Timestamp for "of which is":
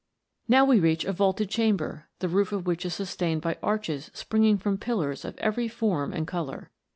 2.51-2.95